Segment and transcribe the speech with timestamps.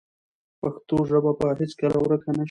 [0.59, 2.39] پښتو ژبه به هیڅکله ورکه نه شي.